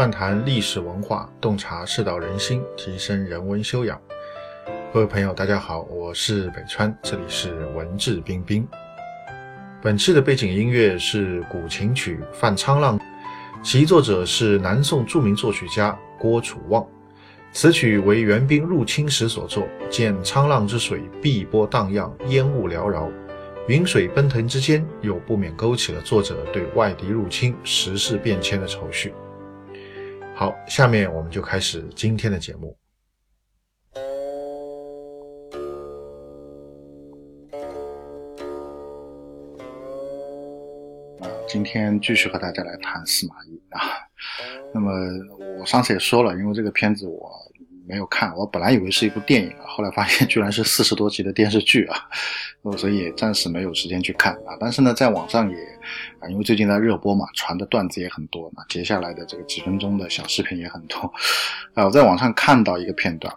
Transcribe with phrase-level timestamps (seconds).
[0.00, 4.00] 漫谈历史文化，洞察世道人心，提升人文修养。
[4.94, 8.66] 各位朋友，大家好，我是北川，这里是文质彬彬。
[9.82, 12.98] 本期的背景音乐是古琴曲《范沧浪》，
[13.62, 16.82] 其作者是南宋著名作曲家郭楚望。
[17.52, 23.06] 此曲为元兵入侵时所作，见沧浪之水碧波荡漾，烟雾缭绕。
[23.68, 29.12] 云水奔腾之间，又不免勾起了作者对外敌入侵、时事变迁的愁绪。
[30.40, 32.74] 好，下面我们就开始今天的节目。
[41.20, 43.80] 啊，今天继续和大家来谈司马懿啊。
[44.72, 44.90] 那么
[45.60, 47.30] 我上次也说了，因为这个片子我。
[47.90, 52.06] 没有看，我本来以为是一部电影啊，后来发现居然是四十多集的电视剧啊，
[52.78, 54.56] 所以暂时没有时间去看啊。
[54.60, 55.56] 但是呢，在网上也
[56.20, 61.12] 啊，因为最近在热播嘛，传的段子也很多，那接下来的这个几分钟的小视频也很多
[61.74, 61.84] 啊。
[61.84, 63.34] 我在网上看到一个片段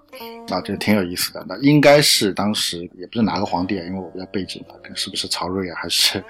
[0.49, 1.43] 啊，就挺有意思的。
[1.49, 6.23] 那应该是当时也不是哪个皇帝啊，因为我不知道背景啊，是不是曹睿啊，还是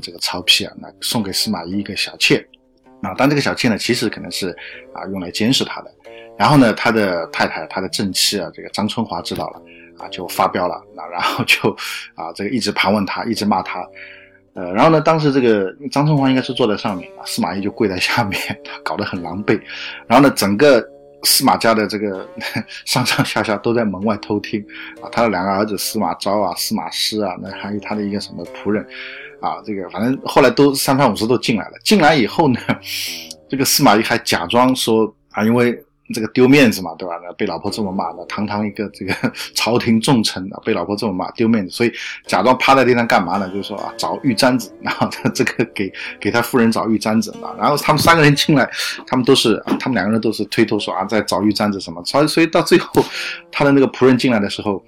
[0.00, 0.74] 这个曹丕啊？
[0.80, 2.38] 那送给司马懿一个小妾
[3.02, 4.48] 啊，但这个小妾呢，其实可能是
[4.94, 5.92] 啊用来监视他的。
[6.38, 9.62] 然后呢，他的太太，他的正妻啊，这个张春华知道了，
[9.98, 11.70] 啊，就发飙了，那然后就，
[12.14, 13.80] 啊，这个一直盘问他，一直骂他，
[14.52, 18.38] 呃，然后呢，当时这个张春华应该是坐在上面，司马懿就跪在下面，
[18.84, 19.58] 搞得很狼狈，
[20.06, 20.86] 然后呢，整个
[21.22, 22.28] 司马家的这个
[22.84, 24.60] 上上下下都在门外偷听，
[25.00, 28.86] 啊，他的两个儿子司马昭啊、司马师啊，那还有他的一个什么仆人，
[29.40, 32.60] 啊，这个反正后来都三番五次都进来了，进来以后呢，
[33.48, 35.82] 这个司马懿还假装说啊，因为。
[36.14, 37.14] 这个丢面子嘛，对吧？
[37.36, 39.14] 被老婆这么骂，那堂堂一个这个
[39.54, 41.92] 朝廷重臣啊，被老婆这么骂，丢面子，所以
[42.26, 43.48] 假装趴在地上干嘛呢？
[43.48, 47.54] 就是说啊，找玉簪子，然后他这个给 给他夫人找玉簪子嘛。
[47.58, 48.68] 然后他们三个人进来，
[49.06, 52.02] 他们都是，他们两个人都是推脱说啊，在找玉簪子什么。
[52.04, 53.04] 所以所以到最后，
[53.50, 54.82] 他的那个仆人进来的时候，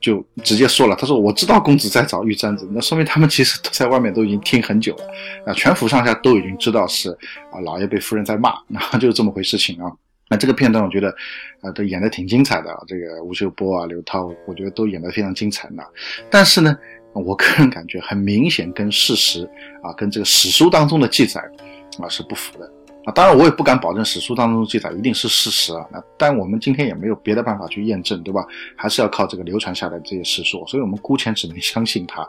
[0.00, 5.04] 就直接说了，他说我知道公子在找玉簪子，那说明他们其实都在外面都已经听很久了
[5.46, 7.10] 啊，全府上下都已经知道是
[7.52, 9.92] 啊，老爷被夫人在骂，然后就是这么回事情啊。
[10.32, 11.14] 那这个片段我觉得，
[11.60, 12.74] 啊，都演的挺精彩的。
[12.86, 15.82] 这个吴秀波啊、刘涛，我觉得都演得非常精彩呢。
[16.30, 16.74] 但是呢，
[17.12, 19.44] 我个人感觉很明显跟事实
[19.82, 21.38] 啊，跟这个史书当中的记载
[22.00, 22.64] 啊是不符的
[23.04, 23.12] 啊。
[23.12, 25.86] 当然，我也不敢保证史书当中的记载一定是事实啊。
[25.92, 28.42] 那但我们今天也没有别的办法去验证，对吧？
[28.74, 32.26] 还是要靠这个流传下来这些史书，所以我们姑且只能相信它。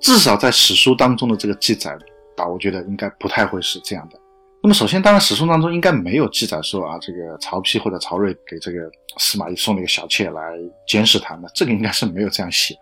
[0.00, 1.96] 至少在史书当中的这个记载
[2.36, 4.20] 啊，我觉得应该不太会是这样的。
[4.66, 10.42] 那么首先，当然史书当中应该没有记载说啊，这个曹丕或者曹睿给这个司马懿送了一个小妾来
[10.88, 12.74] 监视他，那这个应该是没有这样写。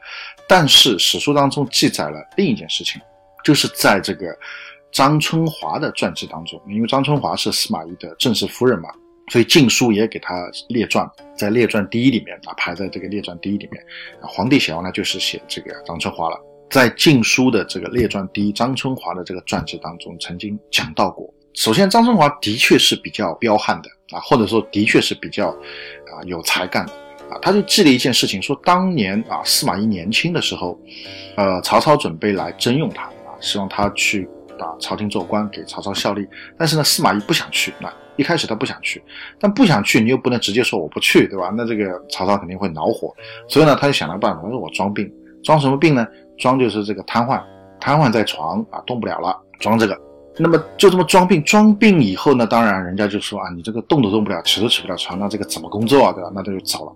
[0.48, 2.98] 但是史书当中记载了另一件事情，
[3.44, 4.34] 就是在这个
[4.92, 8.88] 张春华的传记当中，因为张春华是司马懿的正式夫人嘛，
[9.30, 10.34] 所以晋书也给他
[10.70, 11.06] 列传，
[11.36, 13.84] 在列传第一里面啊，排在这个列传第一里面。
[14.22, 16.40] 皇帝写完了就是写这个张春华了，
[16.70, 21.30] 在晋书的这个列传第一张春华的这个传记当中，曾经讲到过。
[21.54, 26.92] 首先，张春华的确是比较彪悍的啊，或者说的确是比较啊有才干的
[27.30, 27.38] 啊。
[27.40, 30.78] 他就记了一件事情，说当年啊司马懿年轻的时候，
[31.36, 34.28] 呃曹操准备来征用他啊，希望他去
[34.58, 36.26] 啊朝廷做官，给曹操效力。
[36.58, 37.72] 但是呢，司马懿不想去。
[37.78, 39.00] 那一开始他不想去，
[39.38, 41.52] 但不想去，你又不能直接说我不去，对吧？
[41.56, 43.14] 那这个曹操肯定会恼火。
[43.48, 45.08] 所以呢，他就想了办法，他说我装病，
[45.44, 46.04] 装什么病呢？
[46.36, 47.40] 装就是这个瘫痪，
[47.80, 50.03] 瘫痪在床啊，动不了了，装这个。
[50.36, 56.30] 那么就这么装病，装病以后呢，当然人家就说啊，你这个动都动不了，起都起不了床，那这个怎么工作啊，对吧？
[56.34, 56.92] 那他就走了。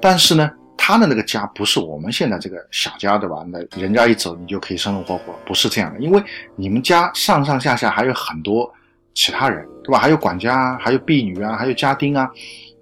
[0.00, 3.44] 但是呢，他的那个家不是我们现在这个小家，对吧？
[3.48, 6.00] 那人家一走，你就可以生龙活虎，不是这样的。
[6.00, 6.22] 因为
[6.56, 8.72] 你们家上上下下还有很多
[9.12, 9.98] 其他人，对吧？
[9.98, 12.30] 还有管家，还有婢女啊，还有家丁啊。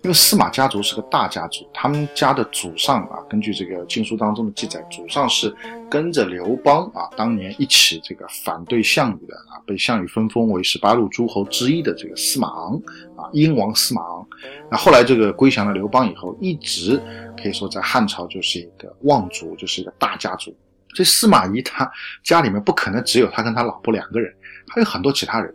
[0.03, 5.53] 因为司马家族是个大家族，他们家的祖上啊，根据这个经书当中的记载，祖上是
[5.91, 12.81] 跟着刘邦啊，当年一起这个反对项羽的啊，被项羽分封为十八路诸侯之一的这个司马昂
[13.17, 14.25] 啊，燕王司马昂。
[14.71, 17.03] 那后来这个归降了刘邦以后，一直
[17.37, 20.57] 可以说在汉朝就是一个望族，就是一个大家族。
[20.95, 21.91] 这司马懿他
[22.23, 24.33] 家里面不可能只有他跟他老婆两个人，
[24.69, 25.53] 还有很多其他人。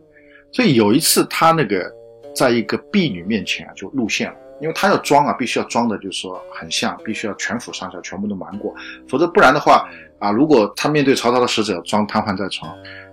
[0.51, 1.89] 所以有一次他那个。
[2.33, 8.73] 在一个婢女面前啊，就露馅了，因为他要装啊，必须要装的，就是说很像，必须要全府上下全部都瞒过，
[9.07, 9.87] 否则不然的话
[10.19, 12.71] 啊，如果他面对曹操的使者装瘫痪在床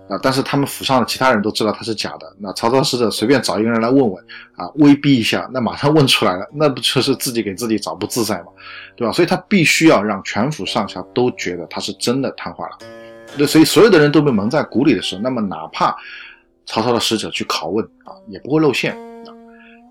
[0.09, 4.25] 啊，但是他们府上的其他人都知道他是假的，那曹操使者随便找一个人来问问
[4.57, 8.47] 啊，威逼一下，那马上问出来了，那不就是自己给自己找不自在吗？
[8.97, 9.13] 对吧？
[9.13, 12.79] 所以他必须要让全府上下都觉得他是真的瘫痪了，
[13.37, 15.97] 那所以所有的人都被蒙在鼓里的时候，那么哪怕
[16.67, 18.97] 曹操的使者去拷问啊，也不会露馅。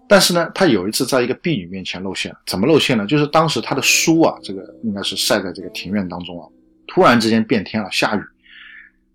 [0.08, 3.06] 但是呢，他有一次在一个婢女面前露馅了，怎么露馅呢？
[3.06, 6.48] 就是当时他的书啊，这个应该是晒在这个庭院当中啊，
[6.88, 8.22] 突然之间变天了，下雨。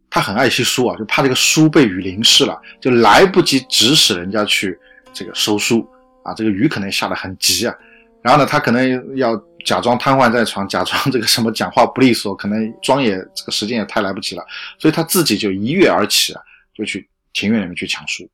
[0.08, 4.78] 他很爱惜书啊，就怕这个书被雨淋湿了，就来不及指使人家去
[5.12, 5.84] 这个收书
[6.22, 6.32] 啊。
[6.34, 7.74] 这个雨可能下得很急啊，
[8.22, 14.44] 然后呢，他可能要假装瘫痪在床，假装这个什么讲话不利索，可能装也这个时间也太来不及了，
[14.78, 16.40] 所以他自己就一跃而起啊，
[16.72, 18.26] 就去庭院里面去抢书。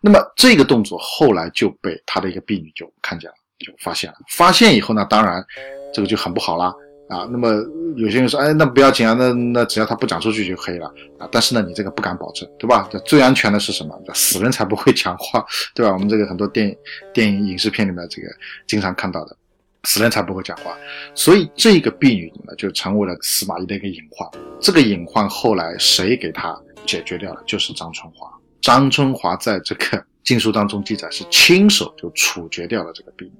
[0.00, 4.16] 那么这个动作后来就被他的一个婢女就看见了，就发现了。
[4.28, 5.42] 发现以后呢，当然
[5.92, 6.66] 这个就很不好啦。
[7.08, 7.26] 啊。
[7.32, 7.48] 那么
[7.96, 10.86] 有些人说，哎，那不要紧啊，那那只要他不讲出去就可以了
[11.18, 11.26] 啊。
[11.32, 12.86] 但是呢，你这个不敢保证，对吧？
[12.92, 13.98] 这最安全的是什么？
[14.12, 15.42] 死人才不会讲话，
[15.74, 15.92] 对吧？
[15.92, 16.76] 我们这个很多电影、
[17.14, 18.28] 电影、影视片里面这个
[18.66, 19.34] 经常看到的，
[19.84, 20.76] 死人才不会讲话。
[21.14, 24.28] 所以这个婢女呢，就成为了司马懿的一个隐患。
[24.60, 26.54] 这个隐患后来谁给他
[26.86, 27.42] 解决掉了？
[27.46, 28.30] 就是张春华。
[28.60, 33.32] 张春华在这个 禁书当中记载是亲手就处决掉了这个婢女，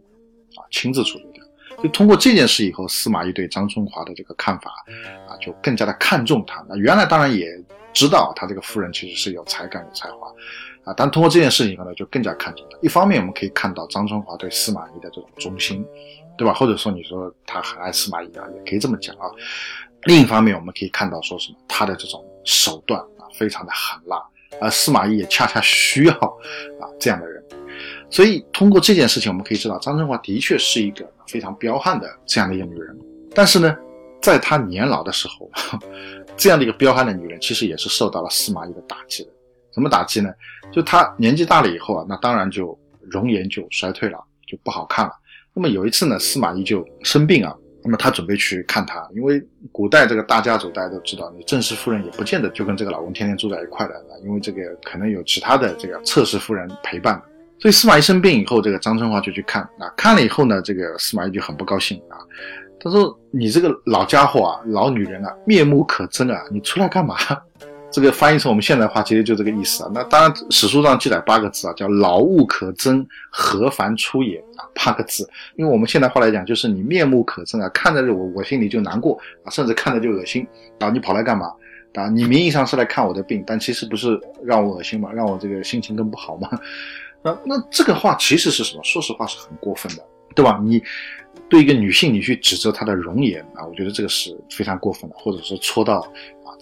[0.56, 1.42] 啊，亲自处决掉。
[1.82, 4.70] 就通过这件事以后，司马懿对张春华的这个看法，
[5.26, 6.64] 啊，就更加的看重他。
[6.68, 7.48] 那原来当然也
[7.92, 10.28] 知道他这个夫人其实是有才干有才华，
[10.84, 12.78] 啊，但通过这件事以后呢，就更加看重他。
[12.80, 15.84] 一方面我们可以看到张春华对司马懿的这种忠心，
[16.38, 16.54] 对吧？
[16.54, 19.26] 或者说你说他很爱司马懿啊，也可以这么讲啊。
[20.04, 24.22] 另一方面我们可以看到说什么他的这种手段啊，非常的狠辣。
[24.60, 27.44] 而司马懿也恰恰需要啊这样的人，
[28.08, 32.96] 所以通过这件事情，我们可以知道张春华的确是一个非常彪悍的这样的一个女人。
[33.34, 33.76] 但是呢，
[34.22, 35.50] 在她年老的时候，
[36.38, 39.30] 这样的一个彪悍的女人，其实也是受到了司马懿的打击的。
[39.72, 40.32] 什么打击呢？
[40.72, 45.12] 就她年纪大了以后啊，那当然就容颜就衰退了，就不好看了。
[45.52, 47.52] 那么有一次呢，司马懿就生病啊。
[47.84, 53.94] 那么他准备去看他，因为古代这个大家族大家都知道，你正室夫人也不见得就跟这个老公天天住在一块的，
[54.24, 57.20] 因为这个可能有其他的这个侧室夫人陪伴。
[57.60, 62.18] 所以司马懿生病以后，这个张春华就去看啊，看了以后呢，这个司马懿就很不高兴啊，
[62.80, 67.16] 他说：“你这个老家伙啊，老女人啊，面目可憎啊，你出来干嘛？”
[67.94, 69.90] 这个翻译成我们现代话，其实就这个意思啊。
[69.94, 75.30] 那当然，史书上记载八个字啊，叫“老物可憎，何凡出也”啊，八个字。
[75.54, 80.44] 因为我们现代话来讲，就是你面目可憎啊，看着我我心里就难过啊，甚至看着就恶心
[80.80, 80.90] 啊。
[80.90, 81.46] 你跑来干嘛
[81.94, 82.08] 啊？
[82.08, 86.50] 你名义上是来看我的病，但其实不是让我恶心嘛，让我这个心情更不好嘛。
[87.22, 88.82] 那 那这个话其实是什么？
[88.82, 90.02] 说实话是很过分的，
[90.34, 90.58] 对吧？
[90.60, 90.82] 你
[91.48, 96.04] 对一个女性，你去指责她的容颜啊，我觉得这个是非常过分的，或者说戳到。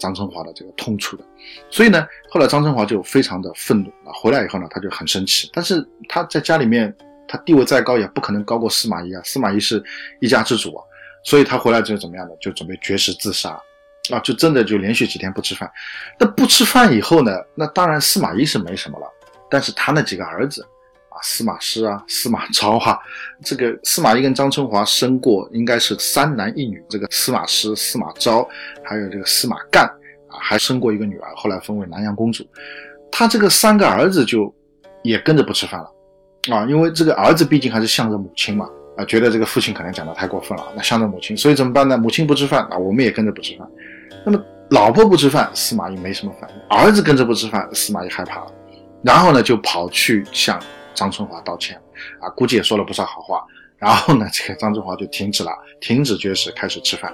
[0.03, 1.23] 张春华的这个痛处的，
[1.69, 5.49] 所以呢，后来张春华就非常的愤怒啊，回来以后呢，他就很生气。
[5.53, 6.93] 但是他在家里面，
[7.25, 9.81] 他地位再高也不可能高过司马懿啊，司马懿是
[10.19, 10.83] 一家之主啊，
[11.23, 12.33] 所以他回来就怎么样呢？
[12.41, 13.51] 就准备绝食自杀
[14.11, 15.71] 啊，就真的就连续几天不吃饭。
[16.19, 19.07] 那不吃饭以后呢，那当然司马懿是没什么了，
[19.49, 20.67] 但是他那几个儿子。
[21.23, 22.99] 司马师啊，司马昭啊，
[23.43, 26.83] 这个司马懿跟张春华生过，应该是三男一女。
[26.89, 28.47] 这个司马师、司马昭，
[28.83, 29.85] 还有这个司马干
[30.27, 32.45] 啊，还生过一个女儿，后来封为南阳公主。
[33.11, 34.53] 他这个三个儿子就
[35.03, 38.67] 也跟着不吃饭了啊，因为这个儿子毕竟还是向着母亲嘛
[38.97, 41.97] 啊，觉得这个父亲可能讲的太过分了，那向着母亲，所以怎么办呢？
[41.97, 43.67] 母亲不吃饭啊，我们也跟着不吃饭。
[44.25, 48.51] 那么老婆不吃饭，司马懿没什么反应；儿子跟着不吃饭，司马懿害怕了，
[49.03, 50.59] 然后呢就跑去向。
[50.93, 51.79] 张春华道歉，
[52.19, 53.43] 啊，估计也说了不少好话。
[53.77, 55.51] 然后呢，这个张春华就停止了，
[55.81, 57.13] 停止绝食，开始吃饭。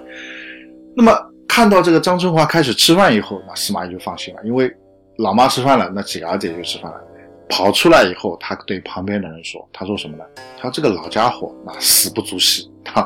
[0.95, 1.11] 那么
[1.47, 4.71] 看到这个张春华开始吃饭以后，那司马懿就放心了，因为
[5.17, 7.01] 老妈吃饭了，那几个儿子也就吃饭了。
[7.49, 10.23] 跑出来以后，他对旁边的人说：“他说什么呢？
[10.55, 12.71] 他说这个老家伙，那死不足惜。
[12.85, 13.03] 他，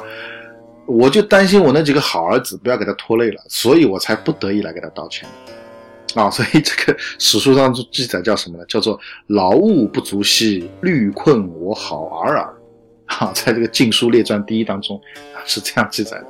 [0.86, 5.30] 我就担心我那几个好儿子不要给他拖累了，所以我才不得已来给他道歉。”
[6.16, 8.66] 啊，所以这个史书当中记载叫什么呢？
[8.66, 12.54] 叫做“劳务不足惜，虑困我好儿耳”。
[13.08, 14.96] 啊，在这个《晋书列传》第一当中
[15.36, 16.28] 啊是这样记载的。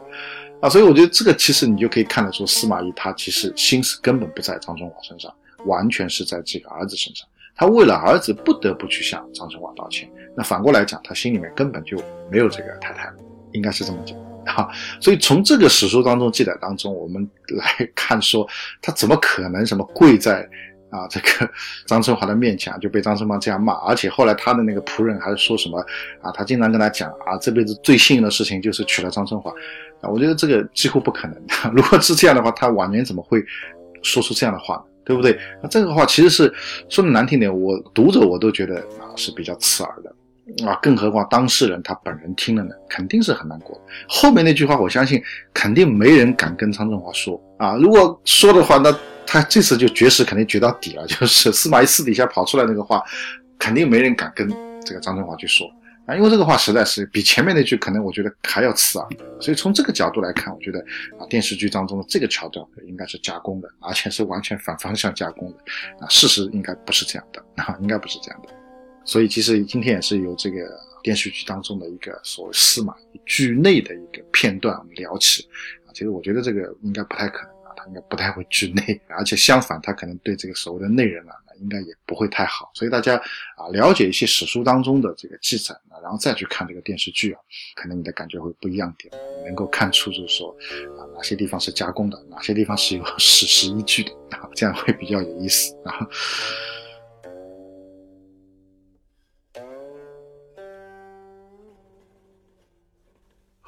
[0.61, 5.33] 啊，所以我觉得这个其实你就可以看得出，司马懿他其实心思根本不在张春华身上，
[5.65, 7.27] 完全是在这个儿子身上。
[7.55, 10.09] 他为了儿子不得不去向张春华道歉。
[10.35, 13.11] 那反过来讲，他心里面根本就没有这个太太，
[13.51, 14.17] 应该是这么讲。
[14.55, 14.67] 啊，
[14.99, 18.47] 所以从这个史书当中记载当中，我们来看说，
[18.81, 20.47] 他怎么可能什么跪在
[20.89, 21.49] 啊这个
[21.85, 25.79] 张春华的面前就被张春芳这样骂，而且后来他的那个仆人还说什么
[26.21, 29.51] 啊，他经常跟他讲啊，这辈子最幸运的事情就是娶了张春华
[30.01, 31.35] 啊，我觉得这个几乎不可能。
[31.73, 33.43] 如果是这样的话，他晚年怎么会
[34.01, 34.83] 说出这样的话？
[35.05, 35.37] 对不对？
[35.61, 36.53] 那这个话其实是
[36.87, 40.15] 说的难听点，我读者我都觉得啊是比较刺耳的。
[40.65, 43.79] 啊，更何况当事人他本人听了呢，肯定是很难过。
[44.09, 45.21] 后面那句话，我相信
[45.53, 47.75] 肯定没人敢跟张春华说啊。
[47.75, 48.93] 如果说的话，那
[49.25, 51.05] 他这次就绝食肯定绝到底了。
[51.07, 53.01] 就是司马懿私底下跑出来那个话，
[53.57, 54.49] 肯定没人敢跟
[54.85, 55.65] 这个张振华去说
[56.05, 59.07] 啊，因为这个话实在是比前面那句可能我觉得还要刺耳，
[59.39, 60.79] 所以从这个角度来看，我觉得
[61.17, 65.57] 啊电视剧当中的这个桥段应该是加工的，而且是完全反方向加工的
[66.05, 68.49] 啊，事实应该不是这样的啊，应该不是这样的。
[69.05, 72.95] 所以其实今天也是由这个电视剧当中的一个所谓司马
[73.25, 75.47] 剧内的一个片段我们聊起
[75.85, 82.71] 啊，其实我觉得这个应该不太可能啊，他应该不太会剧内，而且相反，他可能对这个所谓的内人啊，应该也不会太好。
[82.73, 83.15] 所以大家
[83.57, 87.39] 啊了解一些史书当中的这个记载啊，然后再去看这个电视剧啊，
[87.75, 89.13] 可能你的感觉会不一样点，
[89.45, 90.55] 能够看出就是说
[90.97, 95.93] 啊哪些地方是加工的，哪些地方是有史实依据的啊，这样会比较有意思啊。